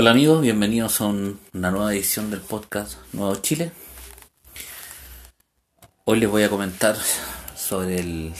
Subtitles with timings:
[0.00, 3.72] Hola amigos, bienvenidos a un- una nueva edición del podcast Nuevo Chile.
[6.04, 6.96] Hoy les voy a comentar
[7.56, 8.32] sobre el-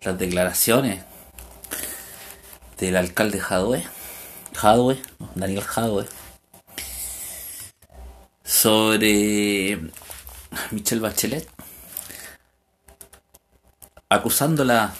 [0.00, 1.02] las declaraciones
[2.78, 3.84] del alcalde Jadwe,
[4.54, 5.02] Jadwe,
[5.34, 6.06] Daniel Jadwe,
[8.44, 9.80] sobre
[10.70, 11.48] Michelle Bachelet,
[14.08, 14.94] acusándola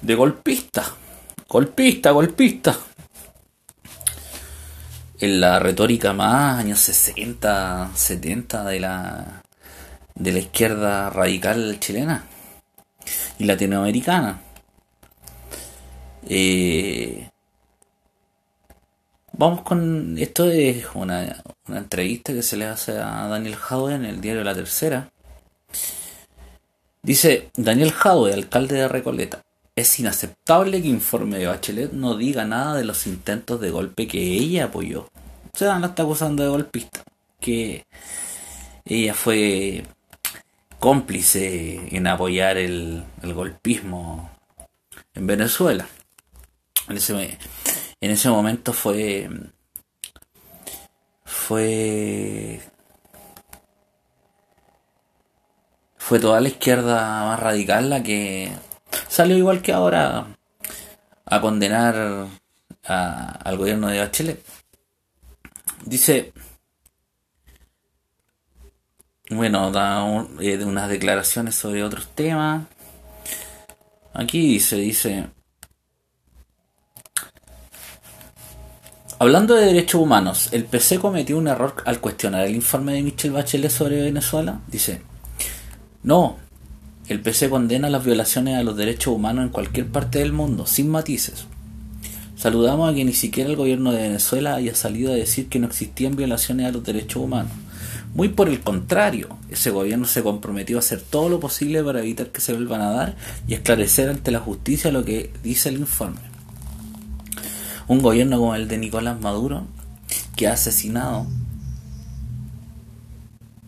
[0.00, 0.94] de golpista,
[1.48, 2.78] golpista, golpista
[5.22, 9.42] en la retórica más años 60, 70 de la
[10.16, 12.24] de la izquierda radical chilena
[13.38, 14.40] y latinoamericana.
[16.28, 17.30] Eh,
[19.32, 24.04] vamos con esto es una, una entrevista que se le hace a Daniel Jadwe en
[24.04, 25.08] el diario La Tercera.
[27.00, 29.42] Dice Daniel Jadwe, alcalde de Recoleta.
[29.82, 34.20] Es inaceptable que informe de Bachelet no diga nada de los intentos de golpe que
[34.20, 35.08] ella apoyó.
[35.52, 37.02] O sea, la está acusando de golpista.
[37.40, 37.84] Que
[38.84, 39.84] ella fue
[40.78, 44.30] cómplice en apoyar el, el golpismo
[45.14, 45.88] en Venezuela.
[46.88, 47.38] En ese,
[48.00, 49.28] en ese momento fue.
[51.24, 52.60] Fue.
[55.96, 58.52] Fue toda la izquierda más radical la que
[59.08, 60.26] salió igual que ahora
[61.24, 62.28] a condenar
[62.84, 64.44] a- al gobierno de Bachelet.
[65.84, 66.32] Dice,
[69.30, 70.04] bueno, da
[70.40, 72.64] eh, unas declaraciones sobre otros temas.
[74.14, 75.26] Aquí dice, dice,
[79.18, 83.34] hablando de derechos humanos, el PC cometió un error al cuestionar el informe de Michelle
[83.34, 84.60] Bachelet sobre Venezuela.
[84.66, 85.02] Dice,
[86.02, 86.38] no,
[87.12, 90.88] el PC condena las violaciones a los derechos humanos en cualquier parte del mundo, sin
[90.88, 91.44] matices.
[92.36, 95.68] Saludamos a que ni siquiera el gobierno de Venezuela haya salido a decir que no
[95.68, 97.52] existían violaciones a los derechos humanos.
[98.14, 102.30] Muy por el contrario, ese gobierno se comprometió a hacer todo lo posible para evitar
[102.30, 103.16] que se vuelvan a dar
[103.46, 106.20] y esclarecer ante la justicia lo que dice el informe.
[107.88, 109.66] Un gobierno como el de Nicolás Maduro,
[110.34, 111.26] que ha asesinado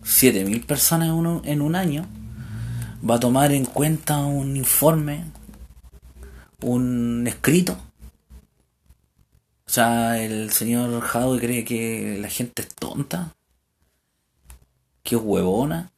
[0.03, 2.05] 7.000 personas en un, en un año,
[3.09, 5.25] va a tomar en cuenta un informe,
[6.61, 7.77] un escrito.
[9.67, 13.35] O sea, el señor Jadwe cree que la gente es tonta,
[15.03, 15.91] que es huevona.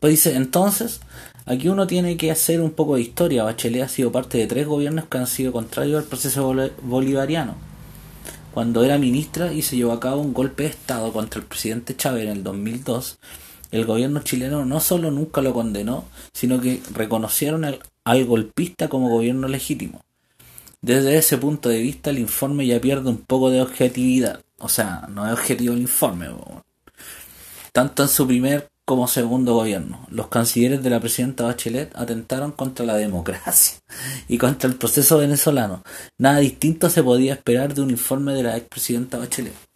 [0.00, 1.00] Pues dice, entonces,
[1.46, 3.44] aquí uno tiene que hacer un poco de historia.
[3.44, 7.54] Bachelet ha sido parte de tres gobiernos que han sido contrarios al proceso bol- bolivariano.
[8.52, 11.96] Cuando era ministra y se llevó a cabo un golpe de Estado contra el presidente
[11.96, 13.18] Chávez en el 2002,
[13.72, 19.48] el gobierno chileno no solo nunca lo condenó, sino que reconocieron al, golpista como gobierno
[19.48, 20.02] legítimo.
[20.82, 24.40] Desde ese punto de vista, el informe ya pierde un poco de objetividad.
[24.58, 26.28] O sea, no es objetivo el informe.
[27.72, 32.84] Tanto en su primer como segundo gobierno, los cancilleres de la presidenta Bachelet atentaron contra
[32.84, 33.78] la democracia
[34.28, 35.82] y contra el proceso venezolano.
[36.18, 39.71] Nada distinto se podía esperar de un informe de la expresidenta Bachelet.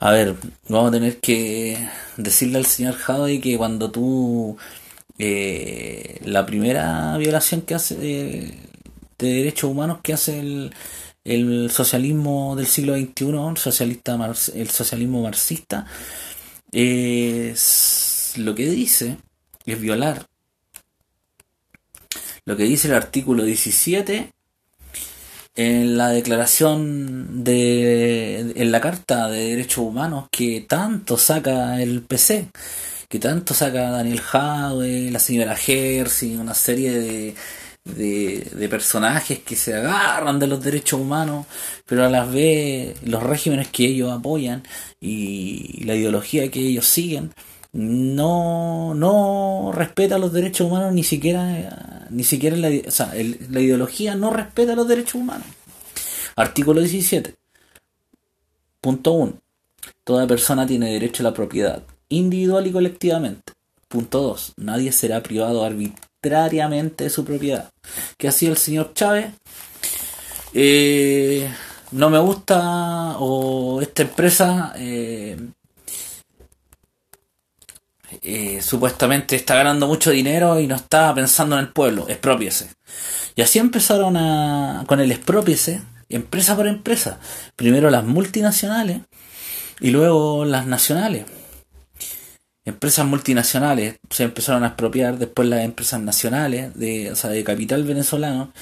[0.00, 0.36] A ver,
[0.68, 4.56] vamos a tener que decirle al señor Jadwe que cuando tú
[5.18, 8.54] eh, la primera violación que hace eh,
[9.18, 10.72] de derechos humanos que hace el,
[11.24, 15.86] el socialismo del siglo XXI, el, socialista mar- el socialismo marxista,
[16.70, 19.16] es lo que dice
[19.66, 20.26] es violar.
[22.44, 24.32] Lo que dice el artículo 17
[25.58, 32.50] en la declaración de en la carta de derechos humanos que tanto saca el PC
[33.08, 37.34] que tanto saca Daniel Jadwe, la señora Jersey, una serie de,
[37.84, 41.46] de, personajes que se agarran de los derechos humanos,
[41.86, 44.62] pero a las vez los regímenes que ellos apoyan
[45.00, 47.32] y la ideología que ellos siguen
[47.72, 54.14] no no respeta los derechos humanos ni siquiera ni siquiera la, o sea, la ideología
[54.14, 55.46] no respeta los derechos humanos.
[56.38, 57.34] Artículo 17.
[58.80, 59.32] Punto 1.
[60.04, 63.54] Toda persona tiene derecho a la propiedad, individual y colectivamente.
[63.88, 64.52] Punto 2.
[64.58, 67.72] Nadie será privado arbitrariamente de su propiedad.
[68.16, 69.32] ¿Qué hacía el señor Chávez?
[70.54, 71.52] Eh,
[71.90, 75.36] no me gusta o esta empresa eh,
[78.22, 82.70] eh, supuestamente está ganando mucho dinero y no está pensando en el pueblo, expropiese.
[83.34, 87.20] Y así empezaron a, con el expropiese, empresa por empresa.
[87.56, 89.02] Primero las multinacionales
[89.80, 91.24] y luego las nacionales.
[92.64, 98.52] Empresas multinacionales se empezaron a expropiar, después las empresas nacionales, de, capital venezolano,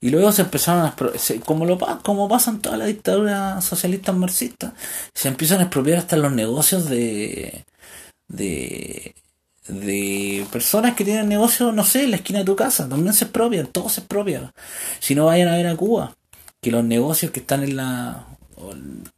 [0.00, 0.96] Y luego se empezaron a,
[1.44, 4.72] como lo como pasan todas las dictaduras socialistas marxistas,
[5.14, 7.64] se empiezan a expropiar hasta los negocios de,
[8.28, 9.14] de,
[9.68, 13.24] de personas que tienen negocios, no sé, en la esquina de tu casa, también se
[13.24, 14.52] expropian, todo se expropia.
[15.00, 16.16] Si no vayan a ver a Cuba,
[16.60, 18.26] que los negocios que están en la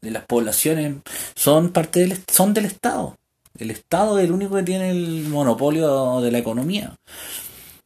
[0.00, 0.96] de las poblaciones
[1.34, 3.16] son parte del son del Estado.
[3.58, 6.94] El Estado es el único que tiene el monopolio de la economía.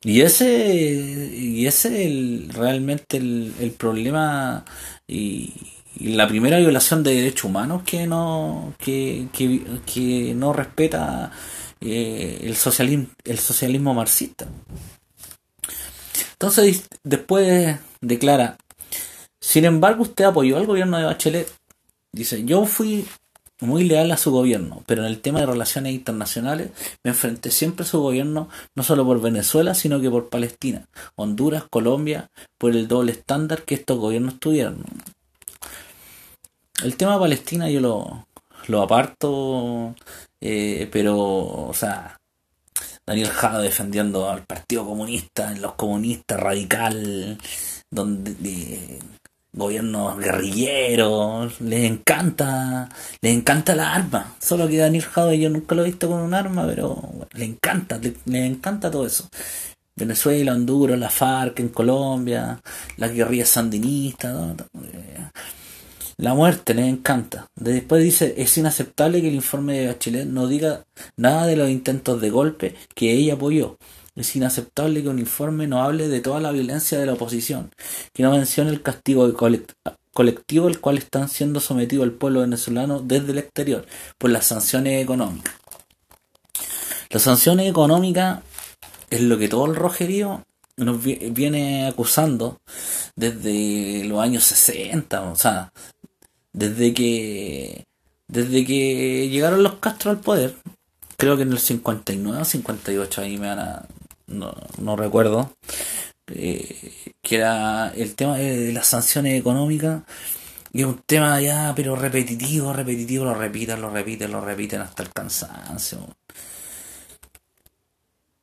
[0.02, 4.64] Y ese, y ese es el, realmente el, problema
[5.08, 5.52] y,
[5.98, 11.32] la primera violación de derechos humanos que no, que, que, no respeta
[11.80, 14.46] eh, el, socialismo, el socialismo marxista.
[16.34, 18.58] Entonces después declara,
[19.56, 21.50] sin embargo usted apoyó al gobierno de Bachelet.
[22.12, 23.06] Dice, yo fui
[23.62, 26.72] muy leal a su gobierno, pero en el tema de relaciones internacionales
[27.02, 31.64] me enfrenté siempre a su gobierno, no solo por Venezuela, sino que por Palestina, Honduras,
[31.70, 34.84] Colombia, por el doble estándar que estos gobiernos tuvieron.
[36.84, 38.26] El tema de Palestina yo lo,
[38.66, 39.94] lo aparto,
[40.38, 42.20] eh, pero, o sea,
[43.06, 47.38] Daniel Jado defendiendo al Partido Comunista, los comunistas radical,
[47.90, 48.34] donde
[49.56, 52.88] gobiernos guerrilleros, les encanta,
[53.22, 54.36] les encanta la arma.
[54.38, 57.98] Solo que Daniel Jadwe yo nunca lo he visto con un arma, pero le encanta,
[57.98, 59.28] le, encanta todo eso.
[59.96, 62.60] Venezuela, Honduras, la FARC en Colombia,
[62.98, 64.54] las guerrillas sandinistas,
[66.18, 67.46] la muerte les encanta.
[67.56, 70.84] Después dice, es inaceptable que el informe de Bachelet no diga
[71.16, 73.78] nada de los intentos de golpe que ella apoyó
[74.16, 77.70] es inaceptable que un informe no hable de toda la violencia de la oposición,
[78.12, 79.32] que no mencione el castigo
[80.12, 83.86] colectivo al cual están siendo sometidos el pueblo venezolano desde el exterior
[84.18, 85.54] por las sanciones económicas.
[87.10, 88.40] Las sanciones económicas
[89.10, 90.44] es lo que todo el rojerío
[90.76, 92.58] nos viene acusando
[93.14, 95.72] desde los años 60, o sea,
[96.52, 97.84] desde que
[98.28, 100.54] desde que llegaron los Castro al poder,
[101.16, 103.86] creo que en el 59 o 58 ahí me van a
[104.26, 105.52] no, no recuerdo,
[106.28, 106.92] eh,
[107.22, 110.02] que era el tema de las sanciones económicas,
[110.72, 115.10] y un tema ya, pero repetitivo, repetitivo, lo repiten, lo repiten, lo repiten hasta el
[115.10, 116.06] cansancio.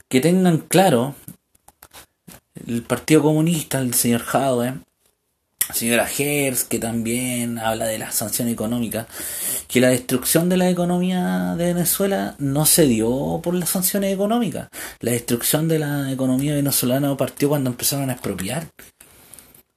[0.07, 1.15] Que tengan claro
[2.65, 4.75] el Partido Comunista, el señor Jadwe,
[5.71, 9.07] señora Gers, que también habla de la sanción económica,
[9.67, 14.69] que la destrucción de la economía de Venezuela no se dio por las sanciones económicas.
[14.99, 18.67] La destrucción de la economía venezolana partió cuando empezaron a expropiar.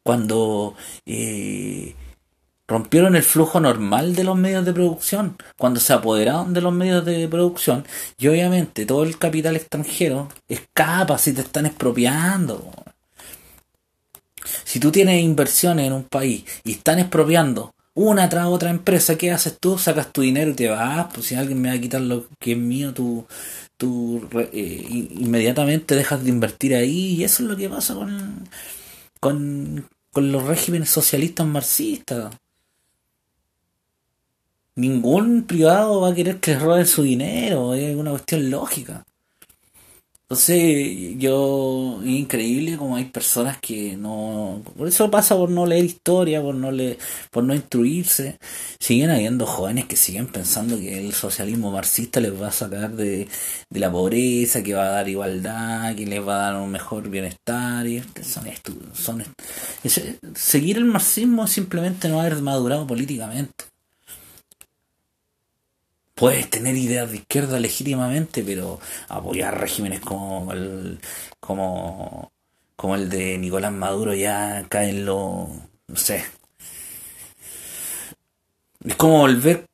[0.02, 1.94] Cuando eh,
[2.68, 7.04] rompieron el flujo normal de los medios de producción, cuando se apoderaron de los medios
[7.04, 7.84] de producción,
[8.18, 12.72] y obviamente todo el capital extranjero escapa si te están expropiando.
[14.64, 19.32] Si tú tienes inversiones en un país y están expropiando una tras otra empresa, ¿qué
[19.32, 19.78] haces tú?
[19.78, 22.52] Sacas tu dinero y te vas, pues si alguien me va a quitar lo que
[22.52, 23.26] es mío, tú,
[23.78, 28.48] tú eh, inmediatamente dejas de invertir ahí y eso es lo que pasa con,
[29.18, 32.34] con, con los regímenes socialistas marxistas.
[34.74, 39.04] Ningún privado va a querer que roben su dinero, es una cuestión lógica.
[40.28, 45.84] Entonces, yo, es increíble como hay personas que no, por eso pasa por no leer
[45.84, 46.98] historia, por no leer,
[47.30, 48.36] por no instruirse.
[48.80, 53.28] Siguen habiendo jóvenes que siguen pensando que el socialismo marxista les va a sacar de,
[53.70, 57.08] de la pobreza, que va a dar igualdad, que les va a dar un mejor
[57.08, 59.22] bienestar, y son estudios, son,
[60.34, 63.66] seguir el marxismo simplemente no haber madurado políticamente
[66.16, 70.98] puedes tener ideas de izquierda legítimamente, pero apoyar regímenes como el,
[71.38, 72.32] como,
[72.74, 75.48] como el de Nicolás Maduro ya cae en lo,
[75.86, 76.24] no sé.
[78.84, 79.66] Es como volver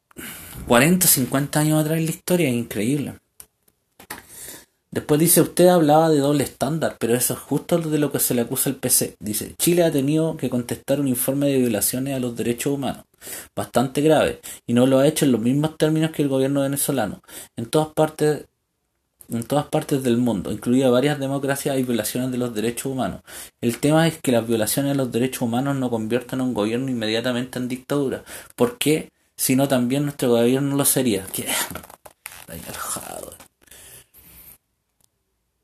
[0.66, 3.14] 40, 50 años atrás en la historia, es increíble.
[4.90, 8.34] Después dice, usted hablaba de doble estándar, pero eso es justo de lo que se
[8.34, 9.16] le acusa al PC.
[9.20, 13.04] Dice, Chile ha tenido que contestar un informe de violaciones a los derechos humanos,
[13.54, 17.22] bastante grave, y no lo ha hecho en los mismos términos que el gobierno venezolano.
[17.56, 18.46] En todas partes,
[19.28, 23.22] en todas partes del mundo, incluida varias democracias, hay violaciones de los derechos humanos.
[23.60, 26.90] El tema es que las violaciones de los derechos humanos no convierten a un gobierno
[26.90, 28.24] inmediatamente en dictadura.
[28.56, 29.10] ¿Por qué?
[29.36, 31.26] Si no, también nuestro gobierno lo sería.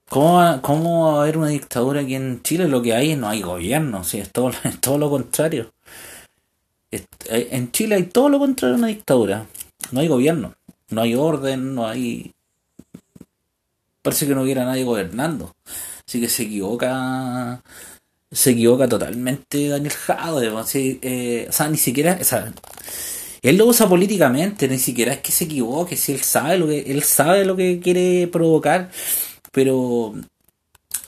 [0.09, 2.67] ¿Cómo va, ¿Cómo a haber una dictadura aquí en Chile?
[2.67, 4.19] Lo que hay no hay gobierno, ¿sí?
[4.19, 5.73] es, todo, es todo lo contrario.
[6.91, 9.47] Eh, en Chile hay todo lo contrario a una dictadura.
[9.91, 10.55] No hay gobierno,
[10.91, 12.33] no hay orden, no hay...
[14.03, 15.55] Parece que no hubiera nadie gobernando.
[16.07, 17.63] Así que se equivoca
[18.31, 20.49] se equivoca totalmente Daniel Jadwe.
[20.51, 22.19] O sea, ni siquiera.
[22.21, 22.53] O sea,
[23.43, 26.81] él lo usa políticamente, ni siquiera es que se equivoque, si él sabe lo que,
[26.81, 28.91] él sabe lo que quiere provocar,
[29.53, 30.15] pero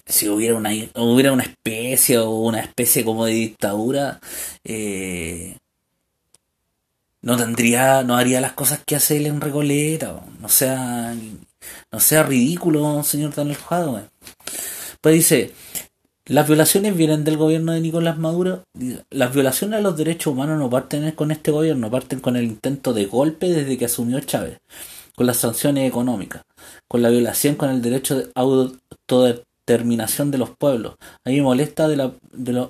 [0.06, 4.20] si hubiera una, hubiera una especie o una especie como de dictadura,
[4.64, 5.56] eh,
[7.22, 11.14] no tendría, no haría las cosas que hace él en Recoleta, no sea,
[11.92, 14.04] no sea ridículo, señor Daniel Jadwe.
[15.00, 15.52] Pues dice,
[16.26, 18.62] las violaciones vienen del gobierno de Nicolás Maduro.
[19.10, 22.92] Las violaciones a los derechos humanos no parten con este gobierno, parten con el intento
[22.92, 24.58] de golpe desde que asumió Chávez,
[25.16, 26.42] con las sanciones económicas,
[26.88, 30.94] con la violación con el derecho de autodeterminación de los pueblos.
[31.24, 32.68] A mí me molesta de la, de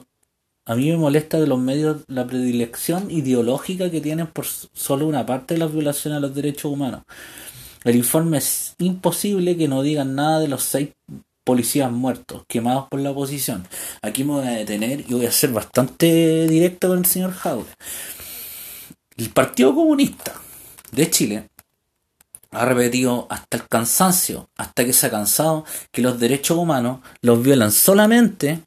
[0.71, 5.27] a mí me molesta de los medios la predilección ideológica que tienen por solo una
[5.27, 7.03] parte de las violaciones a los derechos humanos.
[7.83, 10.91] El informe es imposible que no digan nada de los seis
[11.43, 13.67] policías muertos, quemados por la oposición.
[14.00, 17.71] Aquí me voy a detener y voy a ser bastante directo con el señor Jaude.
[19.17, 20.35] El Partido Comunista
[20.93, 21.49] de Chile
[22.53, 27.43] ha repetido hasta el cansancio, hasta que se ha cansado, que los derechos humanos los
[27.43, 28.61] violan solamente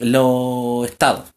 [0.00, 1.33] los estados.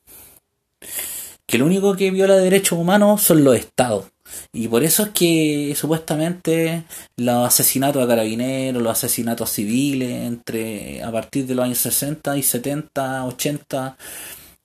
[1.48, 4.06] Que lo único que viola derechos humanos son los estados.
[4.52, 6.84] Y por eso es que supuestamente
[7.16, 12.44] los asesinatos a carabineros, los asesinatos civiles, entre a partir de los años 60 y
[12.44, 13.98] 70, 80,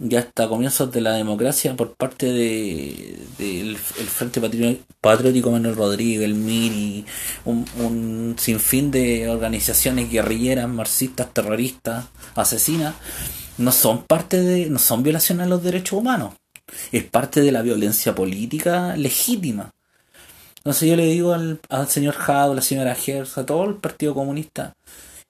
[0.00, 4.40] y hasta comienzos de la democracia por parte del de, Frente
[5.00, 7.04] Patriótico Manuel Rodríguez, el MIRI,
[7.44, 12.94] un, un sinfín de organizaciones guerrilleras, marxistas, terroristas, asesinas,
[13.58, 16.34] no son parte de, no son violaciones a los derechos humanos
[16.92, 19.70] es parte de la violencia política legítima.
[20.58, 24.14] Entonces yo le digo al, señor Jado, a la señora Gers, a todo el Partido
[24.14, 24.74] Comunista,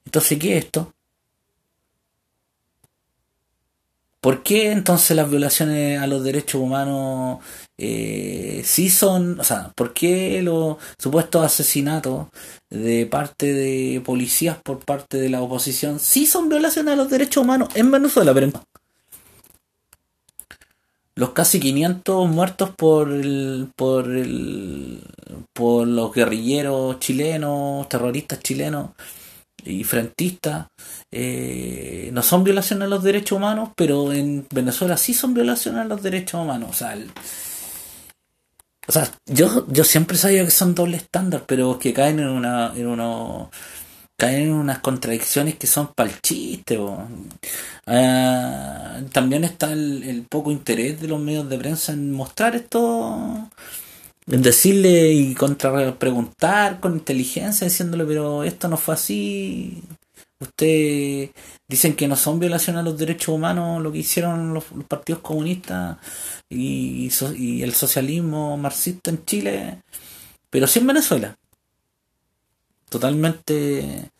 [0.05, 0.95] entonces, ¿qué es esto?
[4.21, 7.41] ¿Por qué entonces las violaciones a los derechos humanos
[7.77, 12.29] eh, sí son, o sea, por qué los supuestos asesinatos
[12.71, 17.43] de parte de policías por parte de la oposición sí son violaciones a los derechos
[17.43, 18.47] humanos en Venezuela, pero
[21.15, 25.03] los casi 500 muertos por el, por el,
[25.53, 28.91] por los guerrilleros chilenos, terroristas chilenos
[29.65, 30.67] y frentistas,
[31.11, 35.85] eh, no son violaciones a los derechos humanos, pero en Venezuela sí son violaciones a
[35.85, 36.71] los derechos humanos.
[36.71, 36.97] O sea,
[38.87, 42.73] o sea yo, yo siempre sabía que son doble estándar, pero que caen en una,
[42.75, 42.87] en
[44.17, 46.79] caen en unas contradicciones que son para el chiste.
[47.87, 53.51] Ah, también está el, poco interés de los medios de prensa en mostrar esto,
[54.27, 59.83] en decirle y contra preguntar con inteligencia, diciéndole, pero esto no fue así.
[60.41, 61.31] Ustedes
[61.69, 65.99] dicen que no son violaciones a los derechos humanos lo que hicieron los, partidos comunistas
[66.49, 67.11] y
[67.63, 69.83] el socialismo marxista en Chile,
[70.51, 71.37] pero sí en Venezuela
[72.93, 74.11] totalmente...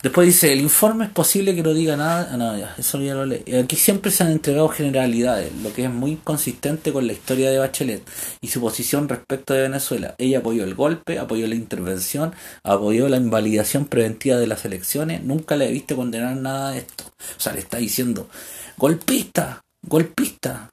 [0.00, 2.28] Después dice, el informe es posible que no diga nada.
[2.32, 3.42] Ah, eso ya lo leí.
[3.56, 7.58] Aquí siempre se han entregado generalidades, lo que es muy consistente con la historia de
[7.58, 8.08] Bachelet
[8.40, 10.14] y su posición respecto de Venezuela.
[10.18, 12.32] Ella apoyó el golpe, apoyó la intervención,
[12.62, 15.24] apoyó la invalidación preventiva de las elecciones.
[15.24, 17.04] Nunca le he visto condenar nada de esto.
[17.36, 18.28] O sea, le está diciendo,
[18.76, 20.70] golpista, golpista,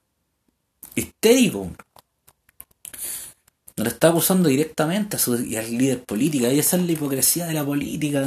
[0.93, 1.71] histérico
[3.77, 6.47] no lo está acusando directamente a su, y al líder político.
[6.47, 8.25] Y esa es la hipocresía de la política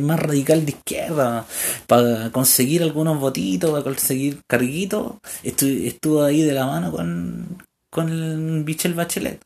[0.00, 1.46] más radical de izquierda.
[1.86, 8.64] Para conseguir algunos votitos, para conseguir carguitos, estuvo, ahí de la mano con, con el
[8.64, 9.40] Michel Bachelet.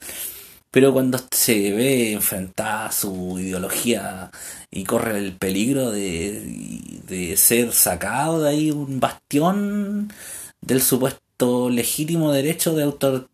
[0.70, 4.30] Pero cuando se ve enfrentada a su ideología
[4.70, 10.12] y corre el peligro de, de ser sacado de ahí un bastión
[10.60, 13.28] del supuesto legítimo derecho de autor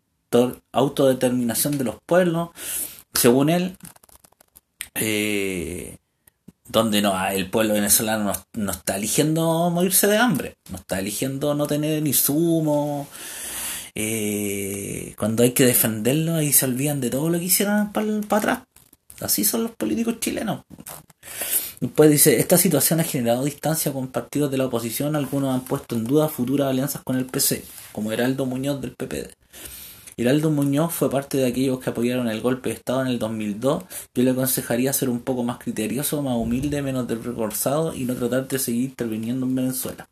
[0.71, 2.49] autodeterminación de los pueblos,
[3.13, 3.77] según él,
[4.95, 5.97] eh,
[6.67, 11.53] donde no, ah, el pueblo venezolano no, está eligiendo morirse de hambre, no está eligiendo
[11.55, 13.07] no tener ni sumo.
[13.95, 18.59] Eh, cuando hay que defenderlo, ahí se olvidan de todo lo que hicieron para atrás.
[19.19, 20.63] Así son los políticos chilenos.
[21.79, 25.95] Después dice, esta situación ha generado distancia con partidos de la oposición, algunos han puesto
[25.95, 29.33] en duda futuras alianzas con el PC, como Heraldo Muñoz del PPD.
[30.17, 33.83] Heraldo Muñoz fue parte de aquellos que apoyaron el golpe de Estado en el 2002.
[34.13, 38.47] Yo le aconsejaría ser un poco más criterioso, más humilde, menos desrecorsado y no tratar
[38.47, 40.07] de seguir interviniendo en Venezuela.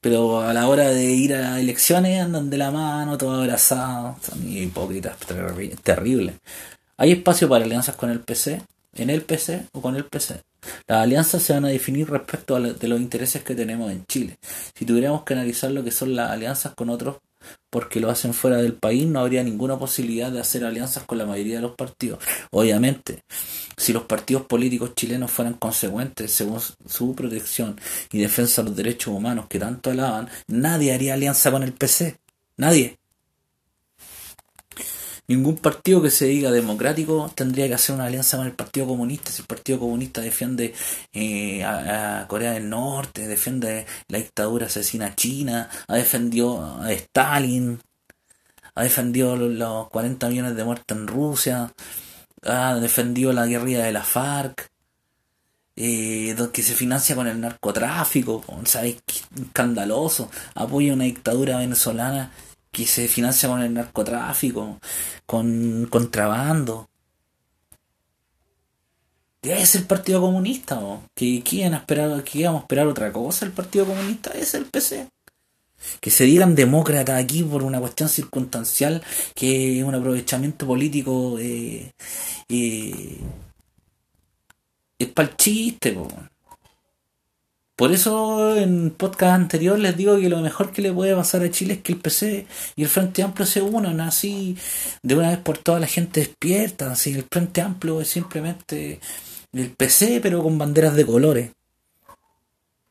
[0.00, 4.46] Pero a la hora de ir a elecciones andan de la mano, todos abrazados, son
[4.46, 5.16] hipócritas,
[5.82, 6.38] terrible.
[6.96, 8.62] ¿Hay espacio para alianzas con el PC?
[8.94, 10.42] ¿En el PC o con el PC?
[10.86, 14.38] Las alianzas se van a definir respecto a de los intereses que tenemos en Chile.
[14.74, 17.16] Si tuviéramos que analizar lo que son las alianzas con otros
[17.76, 21.26] porque lo hacen fuera del país, no habría ninguna posibilidad de hacer alianzas con la
[21.26, 22.24] mayoría de los partidos.
[22.50, 23.22] Obviamente,
[23.76, 27.78] si los partidos políticos chilenos fueran consecuentes según su protección
[28.12, 32.16] y defensa de los derechos humanos que tanto alaban, nadie haría alianza con el PC.
[32.56, 32.96] Nadie.
[35.28, 39.32] Ningún partido que se diga democrático tendría que hacer una alianza con el Partido Comunista.
[39.32, 40.72] Si el Partido Comunista defiende
[41.12, 47.80] eh, a, Corea del Norte, defiende la dictadura asesina china, ha defendido a Stalin,
[48.74, 51.72] ha defendido los 40 millones de muertos en Rusia,
[52.44, 54.70] ha defendido la guerrilla de la FARC,
[55.74, 58.98] eh, que se financia con el narcotráfico, ¿sabes?
[59.36, 62.30] Escandaloso, apoya una dictadura venezolana
[62.76, 64.78] que se financia con el narcotráfico,
[65.24, 66.90] con contrabando.
[69.40, 70.78] Es el Partido Comunista,
[71.14, 75.08] que quieren esperar, que íbamos a esperar otra cosa el Partido Comunista, es el PC.
[76.00, 79.02] Que se digan demócratas aquí por una cuestión circunstancial,
[79.34, 81.92] que es un aprovechamiento político, eh,
[82.50, 83.20] eh,
[84.98, 86.08] es para el chiste, po.
[87.76, 91.50] Por eso en podcast anterior les digo que lo mejor que le puede pasar a
[91.50, 94.56] Chile es que el PC y el Frente Amplio se unan así
[95.02, 96.92] de una vez por toda la gente despierta.
[96.92, 98.98] Así el Frente Amplio es simplemente
[99.52, 101.50] el PC pero con banderas de colores.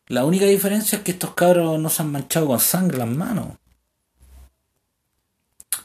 [0.08, 3.58] La única diferencia es que estos cabros no se han manchado con sangre las manos.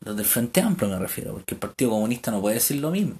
[0.04, 3.14] Los del Frente Amplio me refiero, porque el Partido Comunista no puede decir lo mismo.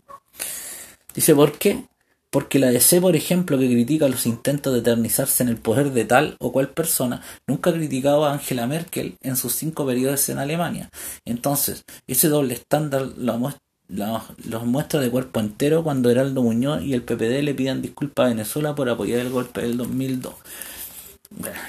[1.15, 1.85] Dice, ¿por qué?
[2.31, 6.05] Porque la DC, por ejemplo, que critica los intentos de eternizarse en el poder de
[6.05, 10.39] tal o cual persona, nunca ha criticado a Angela Merkel en sus cinco periodos en
[10.39, 10.91] Alemania.
[11.25, 13.55] Entonces, ese doble estándar lo,
[13.89, 18.29] los muestra de cuerpo entero cuando Heraldo Muñoz y el PPD le pidan disculpas a
[18.29, 20.35] Venezuela por apoyar el golpe del 2002.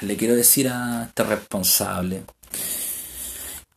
[0.02, 2.22] le quiero decir a este responsable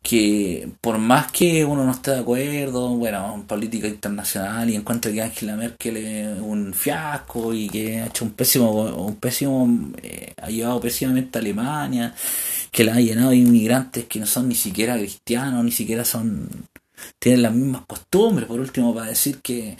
[0.05, 5.11] que por más que uno no esté de acuerdo, bueno, en política internacional y encuentre
[5.11, 9.67] que Angela Merkel es un fiasco y que ha hecho un pésimo, un pésimo,
[10.03, 12.13] eh, ha llevado pésimamente a Alemania,
[12.71, 16.49] que la ha llenado de inmigrantes que no son ni siquiera cristianos, ni siquiera son
[17.19, 19.77] tienen las mismas costumbres, por último, para decir que,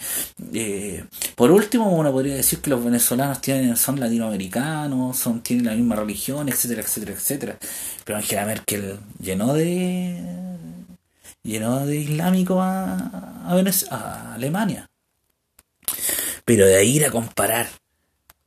[0.52, 5.74] eh, por último, uno podría decir que los venezolanos tienen, son latinoamericanos, son, tienen la
[5.74, 7.58] misma religión, etcétera, etcétera, etcétera.
[8.04, 10.20] Pero Angela Merkel llenó de,
[11.42, 13.44] llenó de islámico a,
[13.90, 14.90] a, Alemania.
[16.44, 17.68] Pero de ahí ir a comparar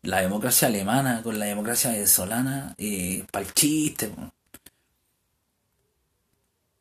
[0.02, 4.10] la democracia alemana con la democracia venezolana, eh, para el chiste,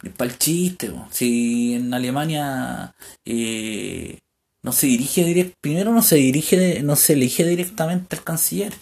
[0.02, 4.20] es para el chiste, si en Alemania eh,
[4.62, 8.74] no se dirige direct, primero no se dirige, no se elige directamente el canciller.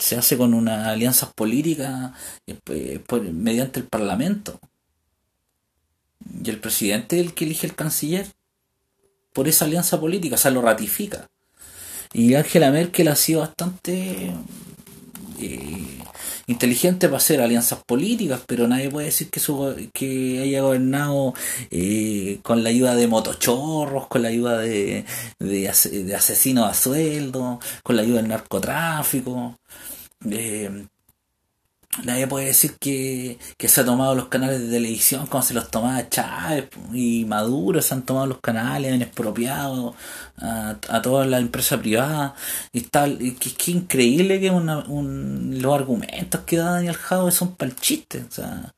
[0.00, 2.14] se hace con una alianza política
[2.46, 3.00] eh,
[3.32, 4.60] mediante el parlamento.
[6.42, 8.26] Y el presidente es el que elige el canciller
[9.32, 11.28] por esa alianza política, o sea, lo ratifica.
[12.12, 14.32] Y Angela Merkel ha sido bastante
[15.40, 15.98] eh,
[16.48, 21.34] inteligente para hacer alianzas políticas, pero nadie puede decir que, su, que haya gobernado
[21.70, 25.04] eh, con la ayuda de motochorros, con la ayuda de,
[25.38, 25.68] de,
[26.16, 29.58] asesinos a sueldo, con la ayuda del narcotráfico.
[30.28, 30.86] Eh,
[32.04, 36.08] Nadie puede decir que, se ha tomado los canales de televisión como se los tomaba
[36.08, 39.94] Chávez y Maduro, se han tomado los canales, han expropiado
[40.38, 42.34] a, a toda la empresa privada
[42.72, 43.20] y tal.
[43.20, 47.70] Y que, que increíble que una, un, los argumentos que da Daniel Jadwe son para
[47.70, 48.24] el chiste.
[48.28, 48.72] O sea,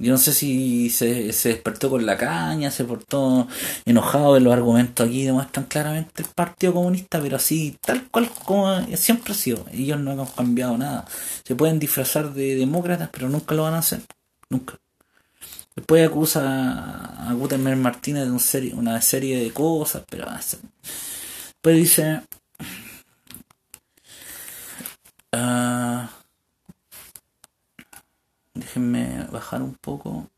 [0.00, 3.48] yo no sé si se, se despertó con la caña, se portó
[3.84, 8.80] enojado en los argumentos aquí, demuestran claramente el Partido Comunista, pero así, tal cual como
[8.96, 9.66] siempre ha sido.
[9.72, 11.04] Ellos no han cambiado nada.
[11.44, 14.00] Se pueden disfrazar de demócratas, pero nunca lo van a hacer.
[14.48, 14.78] Nunca.
[15.74, 22.22] Después acusa a Gutenberg Martínez de un serie, una serie de cosas, pero después dice...
[25.32, 26.17] Uh,
[28.68, 30.28] Déjenme bajar un poco.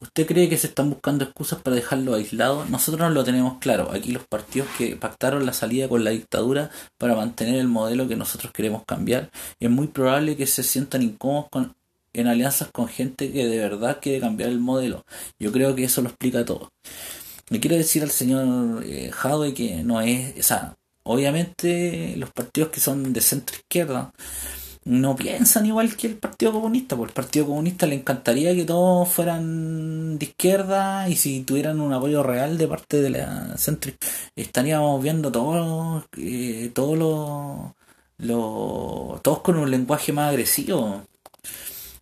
[0.00, 2.64] ¿Usted cree que se están buscando excusas para dejarlo aislado?
[2.64, 3.92] Nosotros no lo tenemos claro.
[3.92, 8.16] Aquí los partidos que pactaron la salida con la dictadura para mantener el modelo que
[8.16, 11.76] nosotros queremos cambiar, es muy probable que se sientan incómodos con,
[12.14, 15.04] en alianzas con gente que de verdad quiere cambiar el modelo.
[15.38, 16.72] Yo creo que eso lo explica todo.
[17.50, 19.10] Le quiero decir al señor eh,
[19.54, 24.14] que no es, o sea, obviamente los partidos que son de centro izquierda
[24.86, 29.08] no piensan igual que el Partido Comunista, porque el Partido Comunista le encantaría que todos
[29.08, 33.92] fueran de izquierda y si tuvieran un apoyo real de parte de la centro,
[34.36, 36.96] estaríamos viendo todos eh, todos
[38.18, 41.02] los todos con un lenguaje más agresivo.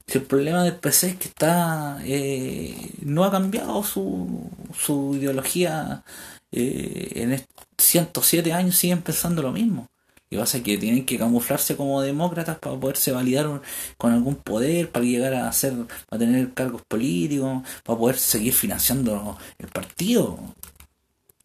[0.06, 6.04] Si el problema del PC es que está eh, no ha cambiado su, su ideología
[6.52, 7.42] eh, en
[7.78, 9.88] 107 años siguen pensando lo mismo
[10.34, 13.62] que pasa que tienen que camuflarse como demócratas para poderse validar
[13.96, 15.72] con algún poder, para llegar a hacer,
[16.08, 20.36] para tener cargos políticos, para poder seguir financiando el partido.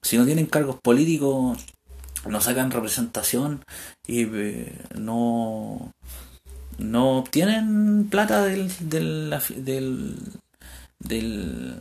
[0.01, 1.63] Si no tienen cargos políticos,
[2.27, 3.63] no sacan representación
[4.07, 5.93] y eh, no
[6.79, 10.15] no obtienen plata del del, del,
[10.97, 11.75] del,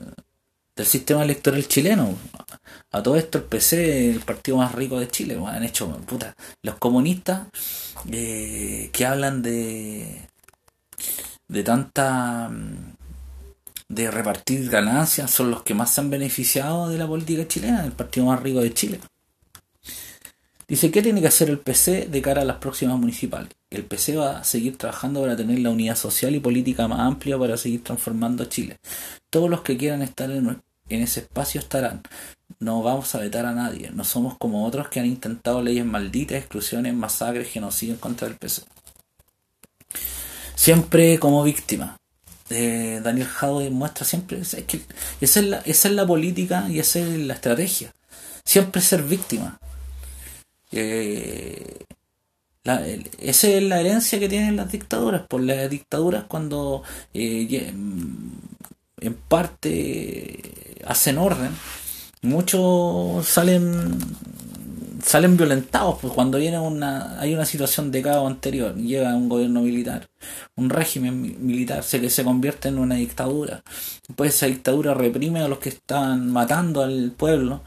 [0.78, 2.16] del sistema electoral chileno.
[2.92, 6.76] A todo esto el PC, el partido más rico de Chile, han hecho, puta, los
[6.76, 7.48] comunistas
[8.10, 10.22] eh, que hablan de
[11.48, 12.50] de tanta
[13.88, 17.92] de repartir ganancias son los que más se han beneficiado de la política chilena, el
[17.92, 19.00] partido más rico de Chile.
[20.68, 23.48] Dice, ¿qué tiene que hacer el PC de cara a las próximas municipales?
[23.70, 27.38] El PC va a seguir trabajando para tener la unidad social y política más amplia
[27.38, 28.76] para seguir transformando a Chile.
[29.30, 32.02] Todos los que quieran estar en, en ese espacio estarán.
[32.60, 33.90] No vamos a vetar a nadie.
[33.92, 38.62] No somos como otros que han intentado leyes malditas, exclusiones, masacres, genocidios contra el PC.
[40.54, 41.96] Siempre como víctima.
[42.50, 44.80] Eh, Daniel Jadot muestra siempre es que
[45.20, 47.92] esa es, la, esa es la política y esa es la estrategia.
[48.44, 49.58] Siempre ser víctima.
[50.72, 51.84] Eh,
[53.20, 55.22] esa es la herencia que tienen las dictaduras.
[55.28, 56.82] Por las dictaduras cuando
[57.14, 57.72] eh,
[59.00, 61.50] en parte hacen orden,
[62.22, 63.98] muchos salen
[65.04, 69.62] salen violentados pues cuando viene una hay una situación de caos anterior llega un gobierno
[69.62, 70.08] militar
[70.56, 73.62] un régimen militar se que se convierte en una dictadura.
[74.16, 77.62] Pues esa dictadura reprime a los que están matando al pueblo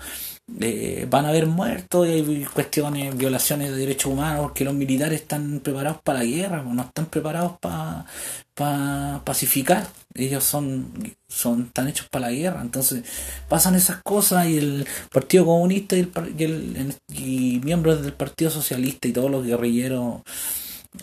[0.59, 5.21] eh, van a haber muertos y hay cuestiones, violaciones de derechos humanos, porque los militares
[5.21, 9.87] están preparados para la guerra, no están preparados para pacificar.
[10.13, 12.61] Ellos son, son están hechos para la guerra.
[12.61, 13.03] Entonces
[13.47, 19.13] pasan esas cosas y el Partido Comunista y, el, y miembros del Partido Socialista y
[19.13, 20.21] todos los guerrilleros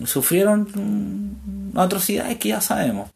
[0.05, 3.11] sufrieron atrocidades que ya sabemos.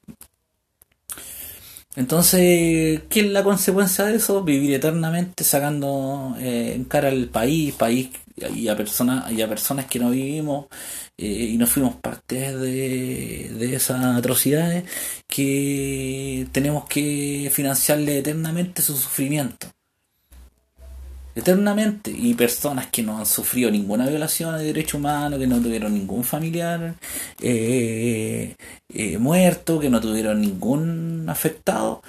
[1.94, 4.42] Entonces, ¿qué es la consecuencia de eso?
[4.42, 9.86] Vivir eternamente sacando eh, en cara al país, país y a personas y a personas
[9.86, 10.66] que no vivimos
[11.18, 14.84] eh, y no fuimos parte de, de esas atrocidades
[15.28, 19.68] que tenemos que financiarle eternamente su sufrimiento
[21.34, 22.10] eternamente.
[22.10, 26.24] Y personas que no han sufrido ninguna violación de derechos humanos, que no tuvieron ningún
[26.24, 26.94] familiar
[27.40, 28.54] eh,
[28.88, 32.02] eh, muerto, que no tuvieron ningún afectado,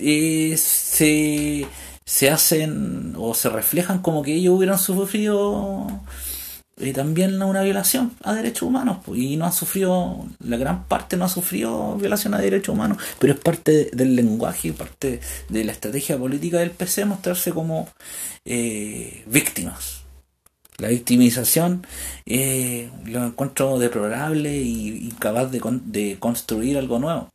[0.00, 1.66] eh, se,
[2.04, 5.86] se hacen o se reflejan como que ellos hubieran sufrido
[6.80, 11.24] y también una violación a derechos humanos y no ha sufrido la gran parte no
[11.24, 15.72] ha sufrido violación a derechos humanos pero es parte del lenguaje y parte de la
[15.72, 17.88] estrategia política del PC mostrarse como
[18.44, 20.04] eh, víctimas.
[20.78, 21.86] La victimización
[22.24, 27.30] eh, lo encuentro deplorable y incapaz de, de construir algo nuevo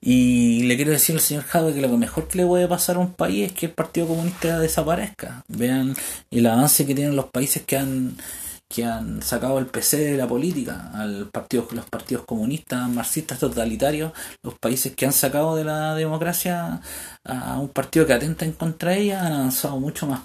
[0.00, 3.00] y le quiero decir al señor Jadwe que lo mejor que le puede pasar a
[3.00, 5.44] un país es que el Partido Comunista desaparezca.
[5.48, 5.96] Vean
[6.30, 8.16] el avance que tienen los países que han
[8.68, 14.12] que han sacado el PC de la política, al partido, los partidos comunistas, marxistas, totalitarios,
[14.42, 16.80] los países que han sacado de la democracia
[17.24, 20.20] a un partido que atenta en contra ella han avanzado mucho más.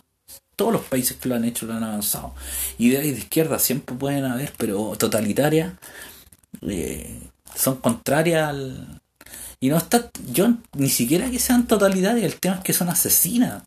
[0.57, 2.35] Todos los países que lo han hecho lo han avanzado.
[2.77, 5.73] Ideas de izquierda siempre pueden haber, pero totalitarias
[6.61, 7.21] eh,
[7.55, 9.01] son contrarias al,
[9.63, 13.63] y no está, yo ni siquiera que sean totalidades, el tema es que son asesinas.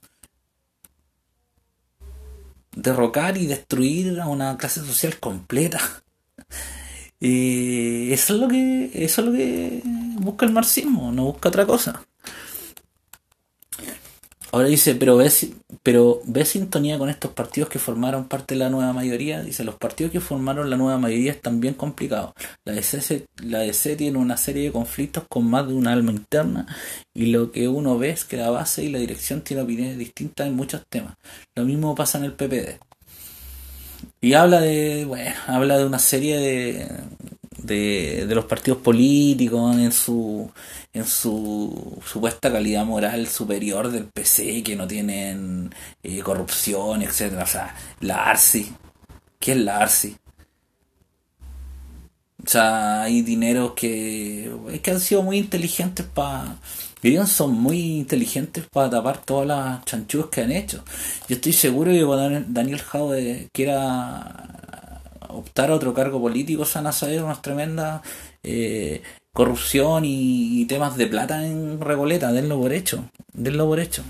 [2.73, 5.81] Derrocar y destruir a una clase social completa.
[7.19, 9.81] Y eso es lo que, eso es lo que
[10.19, 12.05] busca el marxismo, no busca otra cosa.
[14.57, 15.51] Ahora dice, pero ves,
[15.83, 19.43] pero ve sintonía con estos partidos que formaron parte de la nueva mayoría.
[19.43, 22.33] Dice, los partidos que formaron la nueva mayoría están bien complicados.
[22.65, 26.67] La DC, la DC tiene una serie de conflictos con más de un alma interna
[27.13, 30.47] y lo que uno ve es que la base y la dirección tienen opiniones distintas
[30.47, 31.17] en muchos temas.
[31.55, 32.81] Lo mismo pasa en el PPD.
[34.23, 36.89] Y habla de, bueno, habla de una serie de,
[37.59, 40.51] de, los partidos políticos en su
[40.93, 47.47] en su supuesta calidad moral superior del PC que no tienen eh, corrupción etcétera o
[47.47, 48.75] sea la ARSI
[49.39, 50.17] ¿qué es la ARSI?
[52.45, 56.59] O sea, hay dineros que, es que han sido muy inteligentes para...
[57.27, 60.85] Son muy inteligentes para tapar todas las chanchugas que han hecho.
[61.29, 64.76] Yo estoy seguro que cuando Daniel Jaude quiera
[65.31, 68.03] optar a otro cargo político, van a saber unas tremendas
[68.43, 74.03] eh, corrupción y, temas de plata en Recoleta, denlo por hecho, denlo por hecho.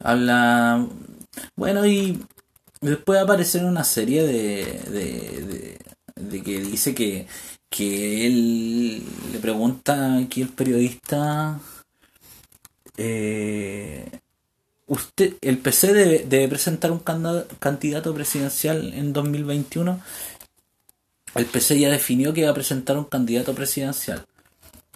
[0.00, 0.86] Habla,
[1.54, 2.20] bueno, y
[2.80, 5.78] después aparecer una serie de,
[6.16, 7.26] de, que dice que,
[7.70, 11.60] que él le pregunta aquí el periodista,
[12.96, 14.21] eh,
[14.92, 20.00] usted, el PC debe, debe presentar un candidato presidencial en 2021
[21.34, 24.24] el PC ya definió que va a presentar un candidato presidencial.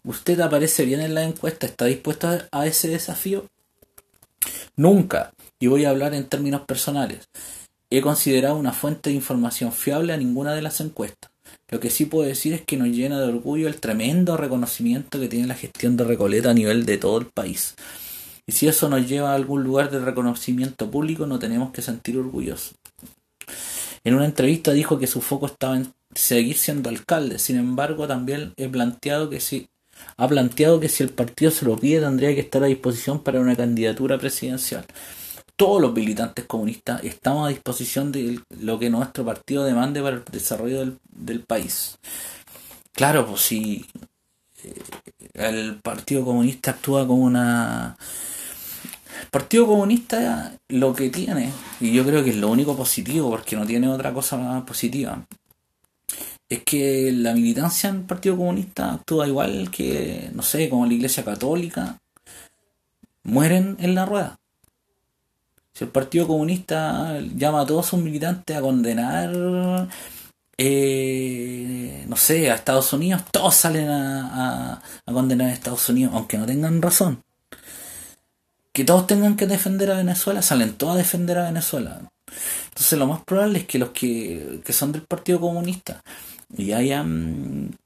[0.04, 1.66] ¿Usted aparece bien en la encuesta?
[1.66, 3.46] ¿Está dispuesto a ese desafío?
[4.76, 7.28] Nunca, y voy a hablar en términos personales,
[7.90, 11.30] he considerado una fuente de información fiable a ninguna de las encuestas.
[11.70, 15.28] Lo que sí puedo decir es que nos llena de orgullo el tremendo reconocimiento que
[15.28, 17.74] tiene la gestión de Recoleta a nivel de todo el país.
[18.46, 22.16] Y si eso nos lleva a algún lugar de reconocimiento público, no tenemos que sentir
[22.16, 22.74] orgullosos.
[24.04, 27.38] En una entrevista dijo que su foco estaba en seguir siendo alcalde.
[27.38, 29.68] Sin embargo, también he planteado que si
[30.16, 33.40] ha planteado que si el partido se lo pide tendría que estar a disposición para
[33.40, 34.84] una candidatura presidencial.
[35.56, 40.24] Todos los militantes comunistas estamos a disposición de lo que nuestro partido demande para el
[40.30, 41.98] desarrollo del, país.
[42.92, 43.86] Claro, pues si
[45.34, 47.96] el Partido Comunista actúa como una...
[49.22, 51.50] El Partido Comunista lo que tiene,
[51.80, 55.24] y yo creo que es lo único positivo, porque no tiene otra cosa más positiva,
[56.48, 60.94] es que la militancia en el Partido Comunista actúa igual que, no sé, como la
[60.94, 61.98] Iglesia Católica,
[63.24, 64.38] mueren en la rueda.
[65.72, 69.88] Si el Partido Comunista llama a todos sus militantes a condenar,
[70.58, 76.46] eh, no sé, a Estados Unidos, todos salen a, condenar a Estados Unidos, aunque no
[76.46, 77.22] tengan razón.
[78.72, 82.00] Que todos tengan que defender a Venezuela, salen todos a defender a Venezuela.
[82.68, 86.02] Entonces lo más probable es que los que, que son del Partido Comunista
[86.48, 87.76] ya hayan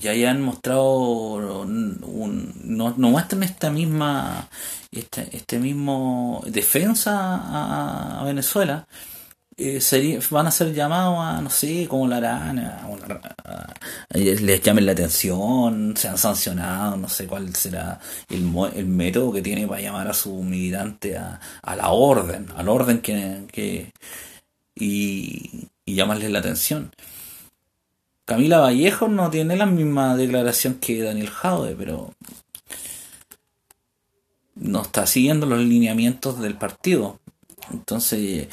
[0.00, 4.48] ya hayan mostrado un, no, muestran esta misma
[4.90, 8.86] este, este mismo defensa a, Venezuela
[9.56, 12.56] eh, van a ser llamados a no sé como la harán
[14.10, 19.66] les llamen la atención sean sancionados no sé cuál será el, el método que tiene
[19.66, 23.92] para llamar a su militante a, a la orden al orden que, que
[24.74, 26.90] y, y llamarles la atención
[28.24, 32.14] Camila Vallejo no tiene la misma declaración que Daniel Jaude, pero
[34.54, 37.20] no está siguiendo los lineamientos del partido.
[37.70, 38.48] Entonces,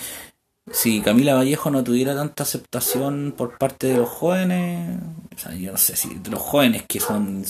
[0.71, 4.99] si Camila Vallejo no tuviera tanta aceptación por parte de los jóvenes,
[5.36, 7.43] o sea, yo no sé si los jóvenes que son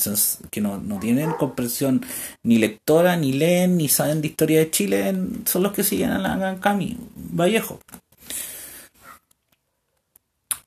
[0.49, 2.03] que no, no tienen comprensión
[2.43, 6.19] ni lectora, ni leen, ni saben de historia de Chile, son los que siguen a
[6.19, 7.79] la Cami Vallejo.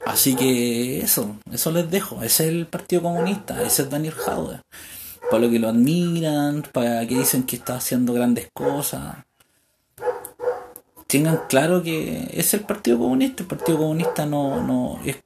[0.04, 2.22] Así que eso, eso les dejo.
[2.22, 4.60] Ese es el Partido Comunista, ese es Daniel Jaude.
[5.30, 9.16] Para lo que lo admiran, para que dicen que está haciendo grandes cosas.
[11.14, 13.44] Tengan claro que es el Partido Comunista.
[13.44, 15.22] El Partido Comunista no, no es,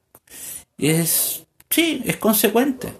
[0.77, 2.93] es, sí, es consecuente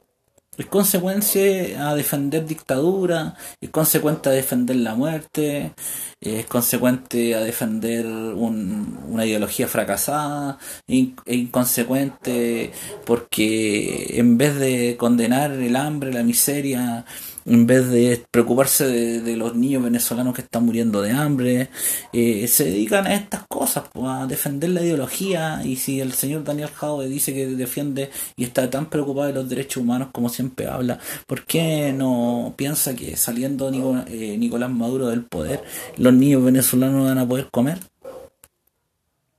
[0.59, 5.73] es consecuencia a defender dictadura, es consecuente a defender la muerte,
[6.21, 12.73] es consecuente a defender una ideología fracasada, es inconsecuente
[13.07, 17.05] porque en vez de condenar el hambre, la miseria,
[17.49, 21.71] en vez de preocuparse de, los niños venezolanos que están muriendo de hambre,
[22.13, 25.63] eh, se dedican a estas cosas, a defender la ideología.
[25.65, 29.49] Y si el señor Daniel Jaude dice que defiende y está tan preocupado de los
[29.49, 33.71] derechos humanos como siempre habla, ¿por qué no piensa que saliendo
[34.09, 35.63] eh, Nicolás Maduro del poder,
[35.97, 37.79] los niños venezolanos van a poder comer?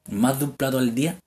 [0.09, 1.19] Más de un plato al día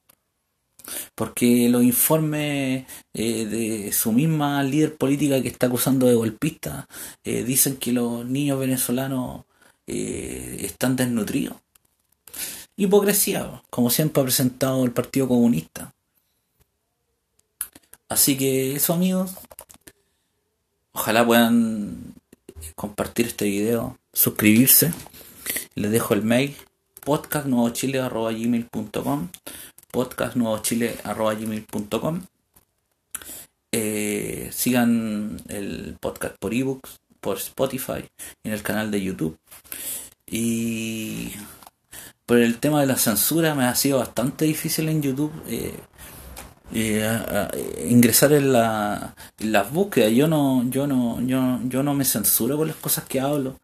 [1.14, 6.86] porque los informes eh, de su misma líder política que está acusando de golpista
[7.24, 9.44] eh, dicen que los niños venezolanos
[9.86, 11.56] eh, están desnutridos.
[12.76, 15.92] Hipocresía, como siempre ha presentado el Partido Comunista.
[18.08, 19.32] Así que eso amigos,
[20.92, 22.14] ojalá puedan
[22.74, 24.92] compartir este video, suscribirse.
[25.74, 26.56] Les dejo el mail
[27.04, 29.28] podcastnuevochile.com
[29.92, 32.22] podcastnuevochile.com.
[33.70, 38.04] Eh, sigan el podcast por ebooks, por Spotify,
[38.42, 39.38] en el canal de YouTube.
[40.26, 41.32] Y
[42.26, 45.74] por el tema de la censura me ha sido bastante difícil en YouTube eh,
[46.74, 50.12] eh, ingresar en, la, en las búsquedas.
[50.12, 53.56] Yo no, yo no, yo, yo no me censuro con las cosas que hablo.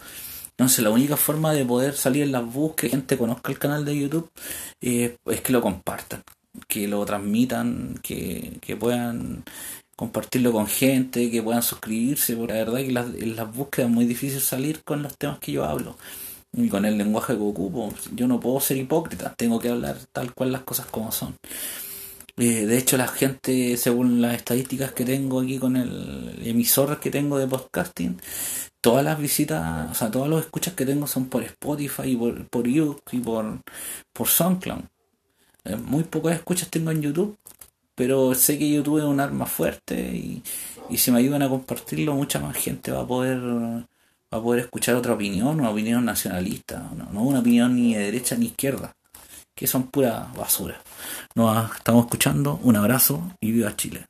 [0.58, 3.84] Entonces la única forma de poder salir en las búsquedas, que gente conozca el canal
[3.84, 4.28] de YouTube,
[4.80, 6.22] eh, es que lo compartan,
[6.66, 9.44] que lo transmitan, que, que puedan
[9.94, 13.94] compartirlo con gente, que puedan suscribirse, porque la verdad que las, en las búsquedas es
[13.94, 15.96] muy difícil salir con los temas que yo hablo
[16.52, 17.92] y con el lenguaje que ocupo.
[18.14, 21.36] Yo no puedo ser hipócrita, tengo que hablar tal cual las cosas como son.
[22.38, 27.10] Eh, de hecho, la gente, según las estadísticas que tengo aquí con el emisor que
[27.10, 28.20] tengo de podcasting,
[28.80, 32.68] todas las visitas, o sea, todos los escuchas que tengo son por Spotify, por, por
[32.68, 33.60] YouTube y por,
[34.12, 34.82] por SoundCloud.
[35.64, 37.36] Eh, muy pocas escuchas tengo en YouTube,
[37.94, 40.42] pero sé que YouTube es un arma fuerte y,
[40.90, 43.40] y si me ayudan a compartirlo, mucha más gente va a poder
[44.32, 48.04] va a poder escuchar otra opinión, una opinión nacionalista, no, no una opinión ni de
[48.04, 48.94] derecha ni izquierda,
[49.54, 50.80] que son pura basura.
[51.34, 54.06] Nos estamos escuchando, un abrazo y viva Chile.